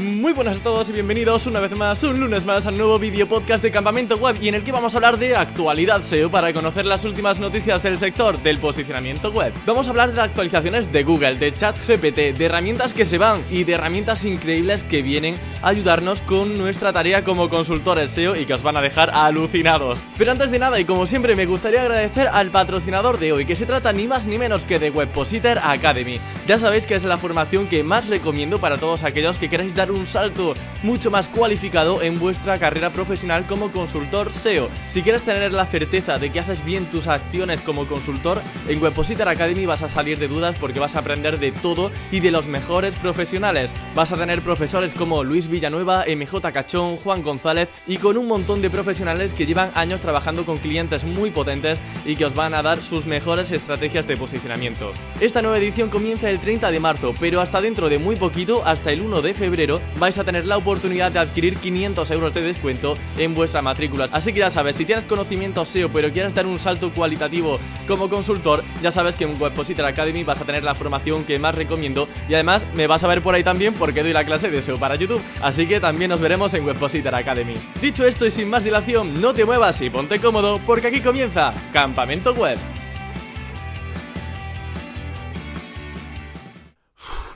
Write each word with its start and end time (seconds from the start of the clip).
Muy 0.00 0.32
buenas 0.32 0.56
a 0.56 0.62
todos 0.62 0.88
y 0.88 0.94
bienvenidos 0.94 1.46
una 1.46 1.60
vez 1.60 1.72
más, 1.72 2.02
un 2.04 2.18
lunes 2.18 2.46
más 2.46 2.64
al 2.64 2.78
nuevo 2.78 2.98
vídeo 2.98 3.26
podcast 3.26 3.62
de 3.62 3.70
Campamento 3.70 4.16
Web 4.16 4.36
y 4.40 4.48
en 4.48 4.54
el 4.54 4.64
que 4.64 4.72
vamos 4.72 4.94
a 4.94 4.96
hablar 4.96 5.18
de 5.18 5.36
actualidad 5.36 6.02
SEO 6.02 6.30
para 6.30 6.54
conocer 6.54 6.86
las 6.86 7.04
últimas 7.04 7.38
noticias 7.38 7.82
del 7.82 7.98
sector 7.98 8.42
del 8.42 8.56
posicionamiento 8.56 9.30
web. 9.30 9.52
Vamos 9.66 9.86
a 9.86 9.90
hablar 9.90 10.14
de 10.14 10.22
actualizaciones 10.22 10.90
de 10.90 11.04
Google, 11.04 11.34
de 11.34 11.52
ChatGPT, 11.52 12.38
de 12.38 12.44
herramientas 12.46 12.94
que 12.94 13.04
se 13.04 13.18
van 13.18 13.42
y 13.50 13.64
de 13.64 13.74
herramientas 13.74 14.24
increíbles 14.24 14.82
que 14.82 15.02
vienen 15.02 15.36
a 15.60 15.68
ayudarnos 15.68 16.22
con 16.22 16.56
nuestra 16.56 16.94
tarea 16.94 17.22
como 17.22 17.50
consultores 17.50 18.10
SEO 18.12 18.36
y 18.36 18.46
que 18.46 18.54
os 18.54 18.62
van 18.62 18.78
a 18.78 18.82
dejar 18.82 19.10
alucinados. 19.10 20.00
Pero 20.16 20.32
antes 20.32 20.50
de 20.50 20.58
nada 20.58 20.80
y 20.80 20.86
como 20.86 21.06
siempre 21.06 21.36
me 21.36 21.44
gustaría 21.44 21.82
agradecer 21.82 22.26
al 22.28 22.48
patrocinador 22.48 23.18
de 23.18 23.32
hoy 23.32 23.44
que 23.44 23.56
se 23.56 23.66
trata 23.66 23.92
ni 23.92 24.06
más 24.06 24.26
ni 24.26 24.38
menos 24.38 24.64
que 24.64 24.78
de 24.78 24.90
Webpositor 24.90 25.58
Academy. 25.62 26.18
Ya 26.46 26.58
sabéis 26.58 26.86
que 26.86 26.94
es 26.94 27.04
la 27.04 27.18
formación 27.18 27.66
que 27.66 27.84
más 27.84 28.08
recomiendo 28.08 28.60
para 28.60 28.78
todos 28.78 29.02
aquellos 29.02 29.36
que 29.36 29.50
queráis 29.50 29.74
dar 29.74 29.89
un 29.90 30.06
salto 30.06 30.54
mucho 30.82 31.10
más 31.10 31.28
cualificado 31.28 32.02
en 32.02 32.18
vuestra 32.18 32.58
carrera 32.58 32.90
profesional 32.90 33.46
como 33.46 33.70
consultor 33.70 34.32
SEO. 34.32 34.68
Si 34.88 35.02
quieres 35.02 35.22
tener 35.22 35.52
la 35.52 35.66
certeza 35.66 36.18
de 36.18 36.30
que 36.30 36.40
haces 36.40 36.64
bien 36.64 36.86
tus 36.86 37.06
acciones 37.06 37.60
como 37.60 37.86
consultor, 37.86 38.40
en 38.68 38.82
Webpositor 38.82 39.28
Academy 39.28 39.66
vas 39.66 39.82
a 39.82 39.88
salir 39.88 40.18
de 40.18 40.28
dudas 40.28 40.56
porque 40.58 40.80
vas 40.80 40.96
a 40.96 41.00
aprender 41.00 41.38
de 41.38 41.52
todo 41.52 41.90
y 42.10 42.20
de 42.20 42.30
los 42.30 42.46
mejores 42.46 42.96
profesionales. 42.96 43.72
Vas 43.94 44.12
a 44.12 44.16
tener 44.16 44.42
profesores 44.42 44.94
como 44.94 45.24
Luis 45.24 45.48
Villanueva, 45.48 46.04
MJ 46.06 46.52
Cachón, 46.52 46.96
Juan 46.96 47.22
González 47.22 47.68
y 47.86 47.98
con 47.98 48.16
un 48.16 48.26
montón 48.26 48.62
de 48.62 48.70
profesionales 48.70 49.32
que 49.32 49.46
llevan 49.46 49.70
años 49.74 50.00
trabajando 50.00 50.44
con 50.44 50.58
clientes 50.58 51.04
muy 51.04 51.30
potentes 51.30 51.80
y 52.04 52.16
que 52.16 52.24
os 52.24 52.34
van 52.34 52.54
a 52.54 52.62
dar 52.62 52.82
sus 52.82 53.06
mejores 53.06 53.50
estrategias 53.50 54.06
de 54.06 54.16
posicionamiento. 54.16 54.92
Esta 55.20 55.42
nueva 55.42 55.58
edición 55.58 55.90
comienza 55.90 56.30
el 56.30 56.40
30 56.40 56.70
de 56.70 56.80
marzo, 56.80 57.14
pero 57.18 57.40
hasta 57.40 57.60
dentro 57.60 57.88
de 57.88 57.98
muy 57.98 58.16
poquito, 58.16 58.62
hasta 58.64 58.92
el 58.92 59.02
1 59.02 59.22
de 59.22 59.34
febrero, 59.34 59.79
vais 59.98 60.16
a 60.18 60.24
tener 60.24 60.46
la 60.46 60.56
oportunidad 60.56 61.12
de 61.12 61.18
adquirir 61.18 61.56
500 61.56 62.10
euros 62.10 62.34
de 62.34 62.42
descuento 62.42 62.96
en 63.16 63.34
vuestra 63.34 63.62
matrícula. 63.62 64.06
Así 64.12 64.32
que 64.32 64.40
ya 64.40 64.50
sabes, 64.50 64.76
si 64.76 64.84
tienes 64.84 65.04
conocimiento 65.04 65.64
SEO 65.64 65.90
pero 65.90 66.12
quieres 66.12 66.34
dar 66.34 66.46
un 66.46 66.58
salto 66.58 66.90
cualitativo 66.90 67.58
como 67.86 68.08
consultor, 68.08 68.64
ya 68.82 68.92
sabes 68.92 69.16
que 69.16 69.24
en 69.24 69.40
Webpositor 69.40 69.84
Academy 69.84 70.24
vas 70.24 70.40
a 70.40 70.44
tener 70.44 70.62
la 70.62 70.74
formación 70.74 71.24
que 71.24 71.38
más 71.38 71.54
recomiendo 71.54 72.08
y 72.28 72.34
además 72.34 72.66
me 72.74 72.86
vas 72.86 73.04
a 73.04 73.08
ver 73.08 73.22
por 73.22 73.34
ahí 73.34 73.44
también 73.44 73.74
porque 73.74 74.02
doy 74.02 74.12
la 74.12 74.24
clase 74.24 74.50
de 74.50 74.62
SEO 74.62 74.78
para 74.78 74.96
YouTube. 74.96 75.22
Así 75.42 75.66
que 75.66 75.80
también 75.80 76.10
nos 76.10 76.20
veremos 76.20 76.54
en 76.54 76.64
Webpositor 76.64 77.14
Academy. 77.14 77.54
Dicho 77.80 78.06
esto 78.06 78.26
y 78.26 78.30
sin 78.30 78.48
más 78.48 78.64
dilación, 78.64 79.20
no 79.20 79.34
te 79.34 79.44
muevas 79.44 79.80
y 79.80 79.90
ponte 79.90 80.18
cómodo 80.18 80.60
porque 80.66 80.88
aquí 80.88 81.00
comienza 81.00 81.52
Campamento 81.72 82.32
Web. 82.34 82.58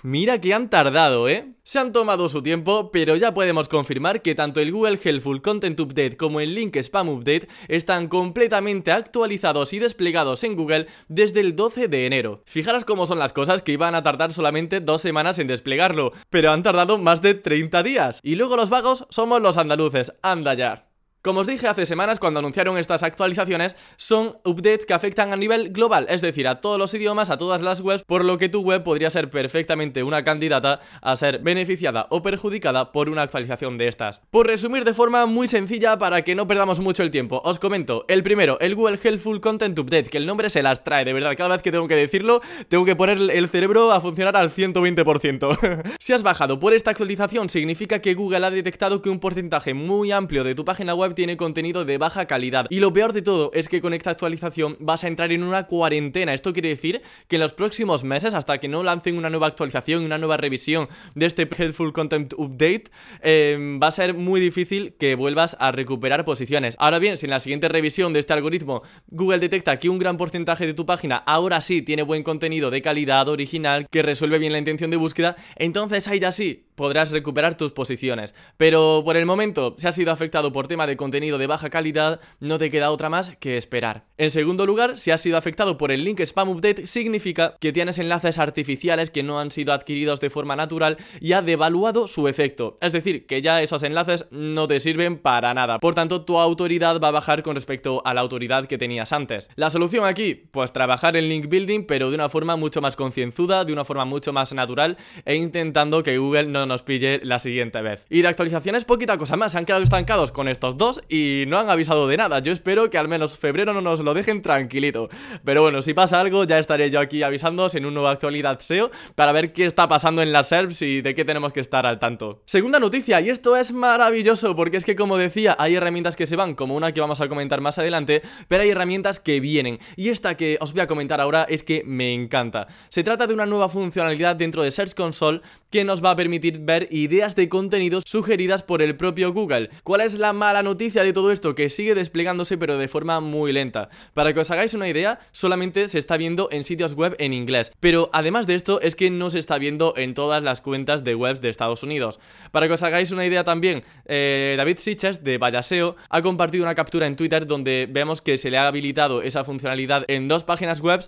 Mira 0.06 0.38
que 0.38 0.52
han 0.52 0.69
tardado, 0.69 1.30
¿eh? 1.30 1.55
Se 1.62 1.78
han 1.78 1.91
tomado 1.91 2.28
su 2.28 2.42
tiempo, 2.42 2.91
pero 2.92 3.16
ya 3.16 3.33
podemos 3.33 3.70
confirmar 3.70 4.20
que 4.20 4.34
tanto 4.34 4.60
el 4.60 4.70
Google 4.70 5.00
Helpful 5.02 5.41
Content 5.41 5.80
Update 5.80 6.19
como 6.19 6.41
el 6.41 6.55
Link 6.55 6.77
Spam 6.77 7.08
Update 7.08 7.48
están 7.69 8.08
completamente 8.08 8.92
actualizados 8.92 9.72
y 9.72 9.78
desplegados 9.78 10.44
en 10.44 10.56
Google 10.56 10.88
desde 11.08 11.41
el 11.41 11.56
12 11.56 11.88
de 11.88 12.05
enero. 12.05 12.42
Fijaros 12.44 12.84
cómo 12.84 13.06
son 13.06 13.19
las 13.19 13.32
cosas 13.32 13.62
que 13.62 13.72
iban 13.72 13.94
a 13.94 14.02
tardar 14.02 14.34
solamente 14.34 14.80
dos 14.80 15.00
semanas 15.00 15.38
en 15.38 15.47
desplegarlo, 15.47 16.12
pero 16.28 16.50
han 16.50 16.62
tardado 16.62 16.98
más 16.98 17.22
de 17.22 17.32
30 17.32 17.82
días. 17.82 18.20
Y 18.22 18.34
luego 18.34 18.56
los 18.56 18.69
vagos 18.69 19.06
somos 19.08 19.41
los 19.41 19.56
andaluces, 19.56 20.12
anda 20.20 20.52
ya. 20.52 20.94
Como 21.25 21.41
os 21.41 21.47
dije 21.47 21.69
hace 21.69 21.86
semanas 21.86 22.19
cuando 22.19 22.41
anunciaron 22.41 22.77
estas 22.77 23.03
actualizaciones, 23.03 23.77
son 23.97 24.36
updates 24.44 24.84
que 24.84 24.92
afectan 24.92 25.33
a 25.33 25.36
nivel 25.36 25.70
global, 25.70 26.06
es 26.11 26.20
decir, 26.20 26.47
a 26.47 26.61
todos 26.61 26.78
los 26.78 26.92
idiomas, 26.92 27.31
a 27.31 27.39
todas 27.39 27.62
las 27.62 27.81
webs, 27.81 28.03
por 28.03 28.27
lo 28.27 28.36
que 28.36 28.50
tu 28.50 28.61
web 28.61 28.83
podría 28.83 29.08
ser 29.08 29.31
perfectamente 29.31 30.03
una 30.03 30.22
candidata 30.22 30.81
a 31.00 31.16
ser 31.16 31.39
beneficiada 31.39 32.08
o 32.11 32.20
perjudicada 32.20 32.92
por 32.92 33.08
una 33.08 33.22
actualización 33.22 33.78
de 33.78 33.89
estas. 33.89 34.20
Por 34.31 34.47
resumir 34.48 34.84
de 34.84 34.92
forma 34.92 35.25
muy 35.25 35.48
sencilla 35.48 35.98
para 35.98 36.20
que 36.25 36.34
no 36.34 36.47
perdamos 36.47 36.81
mucho 36.81 37.03
el 37.03 37.11
tiempo, 37.11 37.41
os 37.42 37.59
comento, 37.59 38.05
el 38.09 38.22
primero, 38.22 38.61
el 38.61 38.75
Google 38.75 38.98
Helpful 39.03 39.41
Content 39.41 39.78
Update, 39.78 40.11
que 40.11 40.19
el 40.19 40.27
nombre 40.27 40.50
se 40.50 40.62
las 40.62 40.84
trae, 40.84 41.06
de 41.06 41.15
verdad, 41.15 41.32
cada 41.38 41.54
vez 41.54 41.62
que 41.62 41.72
tengo 41.72 41.88
que 41.88 41.97
decirlo, 41.97 42.43
tengo 42.69 42.84
que 42.84 42.97
poner 42.97 43.16
el 43.16 43.48
cerebro 43.48 43.93
a 43.93 44.03
funcionar 44.03 44.37
al 44.37 44.50
120%. 44.50 45.94
si 45.98 46.12
has 46.12 46.22
bajado 46.22 46.60
por 46.60 46.75
esta 46.75 46.91
actualización, 46.91 47.48
significa 47.48 48.00
que 48.00 48.12
Google 48.12 48.44
ha 48.44 48.50
detectado 48.50 49.00
que 49.00 49.09
un 49.09 49.21
porcentaje 49.21 49.72
muy 49.72 50.12
amplio 50.12 50.44
de 50.44 50.54
tu 50.54 50.66
página 50.66 50.94
web 50.94 51.13
tiene 51.14 51.36
contenido 51.36 51.84
de 51.84 51.98
baja 51.98 52.26
calidad. 52.26 52.66
Y 52.70 52.80
lo 52.80 52.92
peor 52.92 53.12
de 53.12 53.22
todo 53.22 53.50
es 53.54 53.69
que 53.69 53.80
con 53.80 53.94
esta 53.94 54.10
actualización 54.10 54.76
vas 54.80 55.04
a 55.04 55.08
entrar 55.08 55.32
en 55.32 55.42
una 55.42 55.66
cuarentena. 55.66 56.34
Esto 56.34 56.52
quiere 56.52 56.70
decir 56.70 57.02
que 57.28 57.36
en 57.36 57.42
los 57.42 57.52
próximos 57.52 58.04
meses, 58.04 58.34
hasta 58.34 58.58
que 58.58 58.69
no 58.69 58.82
lancen 58.82 59.16
una 59.16 59.30
nueva 59.30 59.47
actualización 59.47 60.04
una 60.04 60.19
nueva 60.19 60.36
revisión 60.36 60.88
de 61.14 61.26
este 61.26 61.48
Helpful 61.56 61.92
Content 61.92 62.32
Update, 62.36 62.84
em, 63.20 63.80
va 63.80 63.88
a 63.88 63.91
ser 63.91 64.14
muy 64.14 64.41
difícil 64.41 64.94
que 64.98 65.14
vuelvas 65.14 65.56
a 65.60 65.72
recuperar 65.72 66.24
posiciones. 66.24 66.76
Ahora 66.78 66.98
bien, 66.98 67.19
si 67.19 67.26
en 67.26 67.30
la 67.30 67.41
siguiente 67.41 67.69
revisión 67.69 68.12
de 68.12 68.20
este 68.20 68.32
algoritmo 68.32 68.82
Google 69.08 69.38
detecta 69.38 69.78
que 69.78 69.88
un 69.88 69.98
gran 69.98 70.16
porcentaje 70.16 70.66
de 70.66 70.74
tu 70.74 70.86
página 70.86 71.16
ahora 71.16 71.60
sí 71.60 71.82
tiene 71.82 72.03
buen 72.03 72.22
contenido 72.22 72.70
de 72.70 72.82
calidad 72.82 73.28
original, 73.28 73.86
que 73.91 74.03
resuelve 74.03 74.38
bien 74.38 74.53
la 74.53 74.58
intención 74.58 74.91
de 74.91 74.97
búsqueda, 74.97 75.36
entonces 75.56 76.08
ahí 76.08 76.20
ya 76.20 76.32
sí 76.32 76.64
podrás 76.74 77.10
recuperar 77.10 77.56
tus 77.56 77.72
posiciones. 77.72 78.34
Pero 78.56 79.02
por 79.04 79.16
el 79.16 79.26
momento, 79.26 79.76
si 79.78 79.86
has 79.86 79.94
sido 79.94 80.12
afectado 80.12 80.52
por 80.52 80.68
tema 80.68 80.86
de 80.86 80.96
contenido 80.96 81.38
de 81.38 81.46
baja 81.46 81.70
calidad, 81.70 82.20
no 82.40 82.58
te 82.58 82.70
queda 82.70 82.90
otra 82.90 83.10
más 83.10 83.36
que 83.36 83.56
esperar. 83.56 84.04
En 84.18 84.30
segundo 84.30 84.66
lugar, 84.66 84.96
si 84.96 85.10
has 85.10 85.20
sido 85.20 85.36
afectado 85.36 85.78
por 85.78 85.92
el 85.92 86.04
link 86.04 86.20
spam 86.20 86.48
update, 86.48 86.86
significa 86.86 87.56
que 87.60 87.72
tienes 87.72 87.98
enlaces 87.98 88.38
artificiales 88.38 89.10
que 89.10 89.22
no 89.22 89.40
han 89.40 89.50
sido 89.50 89.72
adquiridos 89.72 90.20
de 90.20 90.30
forma 90.30 90.56
natural 90.56 90.96
y 91.20 91.32
ha 91.32 91.42
devaluado 91.42 92.08
su 92.08 92.28
efecto. 92.28 92.78
Es 92.80 92.92
decir, 92.92 93.26
que 93.26 93.42
ya 93.42 93.62
esos 93.62 93.82
enlaces 93.82 94.26
no 94.30 94.68
te 94.68 94.80
sirven 94.80 95.18
para 95.18 95.54
nada. 95.54 95.80
Por 95.80 95.94
tanto, 95.94 96.24
tu 96.24 96.38
autoridad 96.38 97.00
va 97.00 97.08
a 97.08 97.12
bajar 97.12 97.42
con 97.42 97.54
respecto 97.54 98.02
a 98.04 98.14
la 98.14 98.20
autoridad 98.20 98.66
que 98.66 98.78
tenías 98.78 99.12
antes. 99.12 99.50
La 99.56 99.70
solución 99.70 100.04
aquí, 100.04 100.34
pues 100.34 100.72
trabajar 100.72 101.16
en 101.16 101.28
link 101.28 101.48
building, 101.48 101.84
pero 101.86 102.10
de 102.10 102.14
una 102.14 102.28
forma 102.28 102.56
mucho 102.56 102.80
más 102.80 102.96
concienzuda, 102.96 103.64
de 103.64 103.72
una 103.72 103.84
forma 103.84 104.04
mucho 104.04 104.32
más 104.32 104.52
natural 104.52 104.96
e 105.24 105.36
intentando 105.36 106.02
que 106.02 106.18
Google 106.18 106.46
no 106.46 106.63
nos 106.66 106.82
pille 106.82 107.20
la 107.22 107.38
siguiente 107.38 107.80
vez. 107.82 108.06
Y 108.10 108.22
de 108.22 108.28
actualizaciones 108.28 108.84
poquita 108.84 109.19
cosa 109.19 109.36
más, 109.36 109.52
se 109.52 109.58
han 109.58 109.64
quedado 109.64 109.82
estancados 109.82 110.32
con 110.32 110.48
estos 110.48 110.76
dos 110.76 111.00
y 111.08 111.44
no 111.48 111.58
han 111.58 111.70
avisado 111.70 112.08
de 112.08 112.16
nada. 112.16 112.38
Yo 112.41 112.52
espero 112.52 112.91
que 112.91 112.98
al 112.98 113.08
menos 113.08 113.38
febrero 113.38 113.72
no 113.72 113.80
nos 113.80 114.00
lo 114.00 114.14
dejen 114.14 114.42
tranquilito. 114.42 115.08
Pero 115.44 115.62
bueno, 115.62 115.82
si 115.82 115.94
pasa 115.94 116.20
algo 116.20 116.44
ya 116.44 116.58
estaré 116.58 116.91
yo 116.91 117.00
aquí 117.00 117.22
avisándoos 117.22 117.74
en 117.74 117.86
una 117.86 117.94
nueva 117.94 118.10
actualidad 118.10 118.60
SEO 118.60 118.91
para 119.14 119.32
ver 119.32 119.53
qué 119.53 119.66
está 119.66 119.88
pasando 119.88 120.22
en 120.22 120.32
las 120.32 120.48
SERPs 120.48 120.82
y 120.82 121.00
de 121.00 121.14
qué 121.14 121.24
tenemos 121.24 121.53
que 121.53 121.60
estar 121.60 121.86
al 121.86 121.98
tanto. 121.98 122.42
Segunda 122.47 122.78
noticia, 122.80 123.20
y 123.20 123.30
esto 123.30 123.56
es 123.56 123.72
maravilloso 123.72 124.56
porque 124.56 124.76
es 124.76 124.84
que 124.84 124.97
como 124.97 125.16
decía, 125.16 125.56
hay 125.58 125.74
herramientas 125.74 126.16
que 126.16 126.26
se 126.26 126.36
van, 126.36 126.54
como 126.54 126.74
una 126.74 126.92
que 126.92 127.00
vamos 127.00 127.20
a 127.20 127.28
comentar 127.28 127.60
más 127.60 127.78
adelante, 127.78 128.22
pero 128.48 128.62
hay 128.62 128.70
herramientas 128.70 129.20
que 129.20 129.41
vienen. 129.41 129.78
Y 129.97 130.08
esta 130.08 130.36
que 130.36 130.58
os 130.60 130.72
voy 130.72 130.82
a 130.82 130.86
comentar 130.86 131.20
ahora 131.20 131.47
es 131.48 131.62
que 131.62 131.82
me 131.84 132.12
encanta. 132.12 132.66
Se 132.88 133.03
trata 133.03 133.26
de 133.26 133.34
una 133.34 133.47
nueva 133.47 133.69
funcionalidad 133.69 134.36
dentro 134.36 134.62
de 134.62 134.70
Search 134.70 134.94
Console 134.94 135.41
que 135.70 135.84
nos 135.84 136.04
va 136.04 136.10
a 136.10 136.16
permitir 136.16 136.53
ver 136.59 136.88
ideas 136.91 137.34
de 137.37 137.48
contenidos 137.48 138.04
sugeridas 138.06 138.62
por 138.62 138.82
el 138.82 138.97
propio 138.97 139.32
Google. 139.32 139.70
¿Cuál 139.82 140.00
es 140.00 140.19
la 140.19 140.32
mala 140.32 140.62
noticia 140.62 141.03
de 141.03 141.12
todo 141.12 141.32
esto? 141.32 141.54
Que 141.54 141.70
sigue 141.70 141.94
desplegándose 141.94 142.59
pero 142.59 142.78
de 142.78 142.88
forma 142.88 143.20
muy 143.20 143.53
lenta. 143.53 143.88
Para 144.15 144.32
que 144.32 144.41
os 144.41 144.50
hagáis 144.50 144.75
una 144.75 144.88
idea, 144.88 145.19
solamente 145.32 145.88
se 145.88 145.98
está 145.98 146.16
viendo 146.16 146.48
en 146.50 146.65
sitios 146.65 146.94
web 146.94 147.16
en 147.19 147.32
inglés. 147.32 147.72
Pero 147.81 148.10
además 148.12 148.47
de 148.47 148.54
esto 148.54 148.81
es 148.81 148.97
que 148.97 149.10
no 149.10 149.31
se 149.31 149.38
está 149.38 149.59
viendo 149.59 149.94
en 149.97 150.15
todas 150.15 150.42
las 150.42 150.60
cuentas 150.60 151.04
de 151.04 151.15
webs 151.15 151.41
de 151.41 151.48
Estados 151.48 151.82
Unidos. 151.82 152.20
Para 152.50 152.66
que 152.66 152.75
os 152.75 152.82
hagáis 152.82 153.10
una 153.10 153.26
idea 153.26 153.44
también, 153.44 153.84
eh, 154.06 154.54
David 154.56 154.78
Siches 154.78 155.25
de 155.25 155.38
Vallaseo 155.38 155.97
ha 156.09 156.22
compartido 156.22 156.65
una 156.65 156.75
captura 156.75 157.06
en 157.06 157.16
Twitter 157.16 157.47
donde 157.47 157.88
vemos 157.91 158.22
que 158.22 158.38
se 158.38 158.50
le 158.50 158.59
ha 158.59 158.66
habilitado 158.66 159.22
esa 159.22 159.44
funcionalidad 159.44 160.04
en 160.09 160.28
dos 160.28 160.44
páginas 160.44 160.81
web 160.81 161.00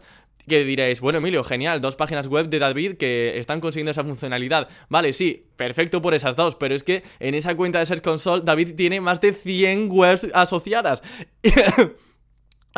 que 0.48 0.64
diréis, 0.64 1.00
bueno 1.00 1.18
Emilio, 1.18 1.42
genial, 1.42 1.80
dos 1.80 1.96
páginas 1.96 2.28
web 2.28 2.48
de 2.48 2.58
David 2.58 2.96
que 2.96 3.38
están 3.38 3.60
consiguiendo 3.60 3.90
esa 3.90 4.04
funcionalidad. 4.04 4.68
Vale, 4.88 5.12
sí, 5.12 5.46
perfecto 5.56 6.00
por 6.00 6.14
esas 6.14 6.36
dos, 6.36 6.54
pero 6.54 6.74
es 6.74 6.84
que 6.84 7.02
en 7.18 7.34
esa 7.34 7.56
cuenta 7.56 7.78
de 7.78 7.86
Search 7.86 8.02
Console 8.02 8.42
David 8.44 8.74
tiene 8.76 9.00
más 9.00 9.20
de 9.20 9.32
100 9.32 9.88
webs 9.90 10.28
asociadas. 10.32 11.02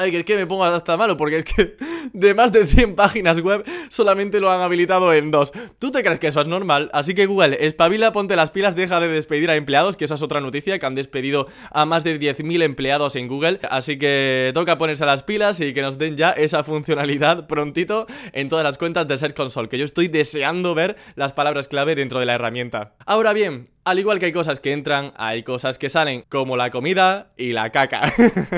Ay, 0.00 0.12
que 0.12 0.18
es 0.18 0.24
que 0.24 0.36
me 0.36 0.46
pongo 0.46 0.62
hasta 0.62 0.96
malo, 0.96 1.16
porque 1.16 1.38
es 1.38 1.44
que 1.44 1.76
de 2.12 2.32
más 2.32 2.52
de 2.52 2.68
100 2.68 2.94
páginas 2.94 3.40
web 3.40 3.64
solamente 3.88 4.38
lo 4.38 4.48
han 4.48 4.60
habilitado 4.60 5.12
en 5.12 5.32
dos. 5.32 5.50
¿Tú 5.80 5.90
te 5.90 6.04
crees 6.04 6.20
que 6.20 6.28
eso 6.28 6.40
es 6.40 6.46
normal? 6.46 6.88
Así 6.92 7.14
que 7.14 7.26
Google, 7.26 7.58
espabila, 7.66 8.12
ponte 8.12 8.36
las 8.36 8.52
pilas, 8.52 8.76
deja 8.76 9.00
de 9.00 9.08
despedir 9.08 9.50
a 9.50 9.56
empleados, 9.56 9.96
que 9.96 10.04
esa 10.04 10.14
es 10.14 10.22
otra 10.22 10.40
noticia, 10.40 10.78
que 10.78 10.86
han 10.86 10.94
despedido 10.94 11.48
a 11.72 11.84
más 11.84 12.04
de 12.04 12.16
10.000 12.20 12.62
empleados 12.62 13.16
en 13.16 13.26
Google. 13.26 13.58
Así 13.68 13.98
que 13.98 14.52
toca 14.54 14.78
ponerse 14.78 15.04
las 15.04 15.24
pilas 15.24 15.60
y 15.60 15.74
que 15.74 15.82
nos 15.82 15.98
den 15.98 16.16
ya 16.16 16.30
esa 16.30 16.62
funcionalidad 16.62 17.48
prontito 17.48 18.06
en 18.32 18.48
todas 18.48 18.62
las 18.62 18.78
cuentas 18.78 19.08
de 19.08 19.18
Search 19.18 19.34
Console, 19.34 19.68
que 19.68 19.78
yo 19.78 19.84
estoy 19.84 20.06
deseando 20.06 20.76
ver 20.76 20.94
las 21.16 21.32
palabras 21.32 21.66
clave 21.66 21.96
dentro 21.96 22.20
de 22.20 22.26
la 22.26 22.34
herramienta. 22.34 22.94
Ahora 23.04 23.32
bien, 23.32 23.68
al 23.88 23.98
igual 23.98 24.18
que 24.18 24.26
hay 24.26 24.32
cosas 24.32 24.60
que 24.60 24.72
entran, 24.72 25.12
hay 25.16 25.42
cosas 25.42 25.78
que 25.78 25.88
salen, 25.88 26.22
como 26.28 26.56
la 26.56 26.70
comida 26.70 27.32
y 27.36 27.52
la 27.52 27.70
caca. 27.70 28.02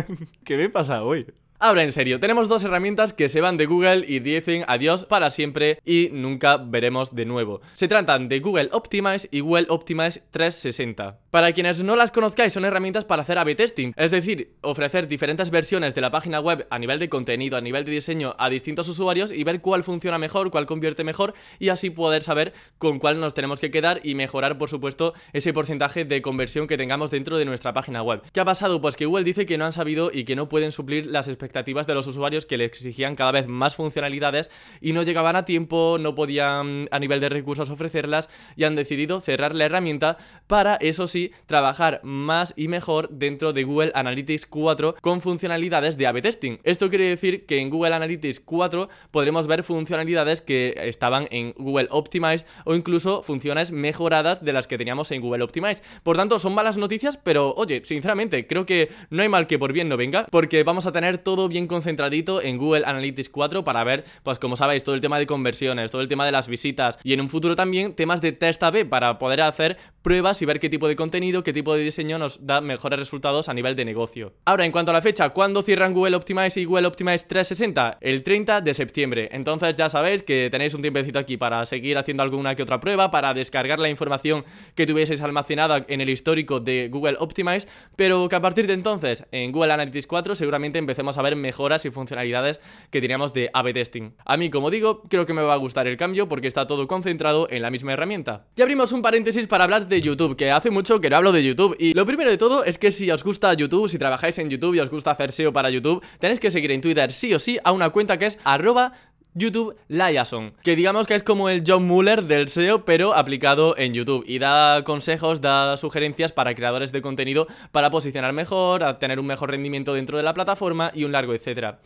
¿Qué 0.45 0.57
me 0.57 0.69
pasa 0.69 1.05
hoy? 1.05 1.25
Ahora 1.63 1.83
en 1.83 1.93
serio, 1.93 2.19
tenemos 2.19 2.49
dos 2.49 2.65
herramientas 2.65 3.13
que 3.13 3.29
se 3.29 3.43
van 3.43 3.59
de 3.59 3.67
Google 3.67 4.07
y 4.09 4.21
dicen 4.21 4.65
adiós 4.67 5.05
para 5.05 5.29
siempre 5.29 5.79
y 5.85 6.09
nunca 6.11 6.57
veremos 6.57 7.15
de 7.15 7.27
nuevo. 7.27 7.61
Se 7.75 7.87
tratan 7.87 8.31
de 8.31 8.41
Google 8.41 8.71
Optimize 8.73 9.29
y 9.31 9.41
Google 9.41 9.67
Optimize 9.69 10.23
360. 10.31 11.20
Para 11.31 11.53
quienes 11.53 11.85
no 11.85 11.95
las 11.95 12.11
conozcáis, 12.11 12.53
son 12.53 12.65
herramientas 12.65 13.05
para 13.05 13.23
hacer 13.23 13.39
A-B 13.39 13.55
testing, 13.55 13.93
es 13.95 14.11
decir, 14.11 14.57
ofrecer 14.63 15.07
diferentes 15.07 15.51
versiones 15.51 15.95
de 15.95 16.01
la 16.01 16.11
página 16.11 16.41
web 16.41 16.67
a 16.71 16.79
nivel 16.81 16.99
de 16.99 17.09
contenido, 17.09 17.57
a 17.57 17.61
nivel 17.61 17.85
de 17.85 17.93
diseño 17.93 18.35
a 18.37 18.49
distintos 18.49 18.89
usuarios 18.89 19.31
y 19.31 19.45
ver 19.45 19.61
cuál 19.61 19.85
funciona 19.85 20.19
mejor, 20.19 20.51
cuál 20.51 20.67
convierte 20.67 21.05
mejor 21.05 21.35
y 21.61 21.69
así 21.69 21.91
poder 21.91 22.25
saber 22.25 22.53
con 22.79 22.99
cuál 22.99 23.21
nos 23.21 23.33
tenemos 23.33 23.61
que 23.61 23.71
quedar 23.71 24.01
y 24.03 24.17
mejorar, 24.17 24.59
por 24.59 24.69
supuesto, 24.69 25.15
ese 25.33 25.53
porcentaje 25.53 26.05
de 26.05 26.21
conversión 26.21 26.67
que 26.67 26.77
tengamos 26.77 27.13
dentro 27.13 27.39
de 27.39 27.45
nuestra 27.45 27.73
página 27.73 28.03
web. 28.03 28.23
¿Qué 28.33 28.41
ha 28.41 28.45
pasado? 28.45 28.81
Pues 28.81 28.97
que 28.97 29.07
Google 29.07 29.23
dice 29.23 29.47
que 29.47 29.57
no 29.57 29.67
han 29.67 29.73
sabido 29.73 30.11
y 30.13 30.25
que 30.25 30.35
no 30.35 30.49
pueden 30.49 30.73
suplir 30.73 31.07
las 31.07 31.29
expectativas 31.29 31.87
de 31.87 31.95
los 31.95 32.09
usuarios 32.09 32.45
que 32.45 32.59
le 32.59 32.65
exigían 32.65 33.15
cada 33.15 33.31
vez 33.31 33.47
más 33.47 33.77
funcionalidades 33.77 34.51
y 34.81 34.95
no 34.95 35.05
llegaban 35.05 35.37
a 35.37 35.45
tiempo, 35.45 35.97
no 36.01 36.17
podían 36.17 36.89
a 36.91 36.99
nivel 36.99 37.21
de 37.21 37.29
recursos 37.29 37.71
ofrecerlas 37.71 38.29
y 38.57 38.65
han 38.65 38.75
decidido 38.75 39.21
cerrar 39.21 39.55
la 39.55 39.67
herramienta 39.67 40.17
para, 40.49 40.75
eso 40.75 41.07
trabajar 41.47 42.01
más 42.03 42.53
y 42.57 42.69
mejor 42.69 43.09
dentro 43.11 43.53
de 43.53 43.65
Google 43.65 43.93
Analytics 43.95 44.47
4 44.47 44.97
con 45.01 45.21
funcionalidades 45.21 45.97
de 45.97 46.07
A-B 46.07 46.23
testing. 46.23 46.59
Esto 46.65 46.89
quiere 46.89 47.09
decir 47.09 47.47
que 47.47 47.59
en 47.59 47.71
Google 47.71 47.95
Analytics 47.95 48.41
4 48.41 48.89
podremos 49.11 49.47
ver 49.47 49.63
funcionalidades 49.63 50.41
que 50.41 50.75
estaban 50.77 51.29
en 51.31 51.53
Google 51.57 51.89
Optimize 51.91 52.45
o 52.65 52.75
incluso 52.75 53.23
funciones 53.23 53.73
mejoradas 53.73 54.45
de 54.45 54.53
las 54.53 54.67
que 54.67 54.79
teníamos 54.79 55.11
en 55.11 55.21
Google 55.21 55.43
Optimize. 55.43 55.83
Por 56.03 56.17
tanto, 56.17 56.39
son 56.39 56.55
malas 56.55 56.77
noticias, 56.77 57.17
pero 57.17 57.55
oye, 57.57 57.83
sinceramente, 57.85 58.47
creo 58.47 58.67
que 58.67 58.91
no 59.11 59.23
hay 59.23 59.29
mal 59.29 59.47
que 59.47 59.59
por 59.59 59.73
bien 59.73 59.89
no 59.89 59.97
venga, 59.97 60.27
porque 60.31 60.63
vamos 60.65 60.87
a 60.87 60.93
tener 60.93 61.19
todo 61.19 61.49
bien 61.49 61.67
concentradito 61.67 62.43
en 62.43 62.59
Google 62.59 62.85
Analytics 62.87 63.29
4 63.29 63.65
para 63.65 63.85
ver, 63.85 64.05
pues 64.23 64.39
como 64.39 64.57
sabéis, 64.57 64.85
todo 64.85 64.95
el 64.95 65.01
tema 65.01 65.19
de 65.19 65.27
conversiones, 65.27 65.91
todo 65.91 66.03
el 66.03 66.09
tema 66.09 66.27
de 66.27 66.33
las 66.33 66.49
visitas 66.49 66.99
y 67.03 67.13
en 67.13 67.21
un 67.21 67.29
futuro 67.29 67.57
también 67.57 67.95
temas 67.95 68.21
de 68.21 68.33
test 68.33 68.63
A-B 68.63 68.87
para 68.87 69.19
poder 69.19 69.41
hacer 69.43 69.77
pruebas 70.03 70.41
y 70.43 70.47
ver 70.47 70.61
qué 70.61 70.69
tipo 70.69 70.89
de 70.89 70.97
contenido, 70.97 71.10
qué 71.11 71.53
tipo 71.53 71.75
de 71.75 71.83
diseño 71.83 72.19
nos 72.19 72.47
da 72.47 72.61
mejores 72.61 72.99
resultados 72.99 73.49
a 73.49 73.55
nivel 73.55 73.77
de 73.77 73.85
negocio. 73.85 74.33
Ahora, 74.45 74.65
en 74.65 74.73
cuanto 74.73 74.91
a 74.91 74.95
la 74.95 75.03
fecha, 75.03 75.31
¿cuándo 75.31 75.63
cierran 75.63 75.93
Google 75.93 76.17
Optimize 76.17 76.61
y 76.61 76.65
Google 76.65 76.87
Optimize 76.87 77.27
360? 77.27 77.99
El 78.01 78.23
30 78.23 78.61
de 78.61 78.75
septiembre. 78.75 79.29
Entonces 79.33 79.77
ya 79.77 79.89
sabéis 79.89 80.23
que 80.23 80.49
tenéis 80.51 80.75
un 80.75 80.83
tiempecito 80.83 81.19
aquí 81.19 81.37
para 81.37 81.65
seguir 81.67 81.99
haciendo 81.99 82.23
alguna 82.23 82.55
que 82.55 82.63
otra 82.63 82.81
prueba, 82.81 83.11
para 83.11 83.35
descargar 83.35 83.79
la 83.79 83.89
información 83.89 84.45
que 84.75 84.87
tuvieseis 84.87 85.21
almacenada 85.21 85.85
en 85.89 86.01
el 86.01 86.09
histórico 86.09 86.61
de 86.61 86.89
Google 86.91 87.17
Optimize, 87.19 87.67
pero 87.97 88.29
que 88.29 88.37
a 88.37 88.41
partir 88.41 88.67
de 88.67 88.75
entonces 88.75 89.25
en 89.33 89.53
Google 89.53 89.73
Analytics 89.73 90.07
4 90.07 90.35
seguramente 90.35 90.79
empecemos 90.79 91.19
a 91.19 91.23
ver 91.23 91.37
mejoras 91.37 91.85
y 91.85 91.91
funcionalidades 91.91 92.61
que 92.91 93.01
teníamos 93.01 93.33
de 93.33 93.51
A-B 93.53 93.73
testing. 93.73 94.13
A 94.25 94.37
mí, 94.37 94.51
como 94.51 94.71
digo, 94.71 95.03
creo 95.09 95.27
que 95.27 95.35
me 95.35 95.43
va 95.43 95.55
a 95.55 95.57
gustar 95.57 95.87
el 95.87 95.97
cambio 95.97 96.29
porque 96.29 96.47
está 96.47 96.67
todo 96.67 96.87
concentrado 96.87 97.47
en 97.51 97.63
la 97.63 97.71
misma 97.71 97.93
herramienta. 97.93 98.47
Y 98.57 98.63
abrimos 98.63 98.93
un 98.93 99.03
paréntesis 99.03 99.47
para 99.47 99.65
hablar 99.65 99.89
de 99.89 100.01
YouTube, 100.01 100.37
que 100.37 100.51
hace 100.51 100.71
mucho 100.71 101.00
que 101.01 101.11
no 101.11 101.17
hablo 101.17 101.33
de 101.33 101.45
YouTube. 101.45 101.77
Y 101.79 101.95
lo 101.95 102.07
primero 102.07 102.31
de 102.31 102.39
todo 102.39 102.65
es 102.65 102.79
que 102.79 102.91
si 102.91 103.11
os 103.11 103.25
gusta 103.25 103.53
YouTube, 103.55 103.89
si 103.89 103.99
trabajáis 103.99 104.39
en 104.39 104.51
YouTube 104.51 104.75
y 104.75 104.81
os 104.81 104.91
gusta 104.91 105.11
hacer 105.11 105.33
SEO 105.33 105.53
para 105.53 105.71
YouTube, 105.71 106.05
tenéis 106.19 106.41
que 106.41 106.51
seguir 106.51 106.71
en 106.73 106.81
Twitter 106.81 107.13
sí 107.13 107.33
o 107.35 107.39
sí 107.39 107.59
a 107.65 107.73
una 107.73 107.91
cuenta 107.91 108.19
que 108.19 108.27
es 108.27 108.39
arroba 108.45 108.93
YouTube 109.35 109.77
Liason, 109.89 110.55
que 110.63 110.75
digamos 110.75 111.07
que 111.07 111.15
es 111.15 111.23
como 111.23 111.49
el 111.49 111.63
John 111.65 111.87
Muller 111.87 112.25
del 112.25 112.49
SEO, 112.49 112.85
pero 112.85 113.15
aplicado 113.15 113.77
en 113.79 113.95
YouTube 113.95 114.25
y 114.27 114.39
da 114.39 114.83
consejos, 114.83 115.41
da 115.41 115.77
sugerencias 115.77 116.33
para 116.33 116.55
creadores 116.55 116.91
de 116.91 117.01
contenido 117.01 117.47
para 117.71 117.91
posicionar 117.91 118.33
mejor, 118.33 118.83
a 118.83 118.99
tener 118.99 119.21
un 119.21 119.27
mejor 119.27 119.51
rendimiento 119.51 119.95
dentro 119.95 120.17
de 120.17 120.25
la 120.25 120.35
plataforma 120.35 120.91
y 120.95 121.05
un 121.05 121.13
largo 121.13 121.35
etcétera. 121.35 121.79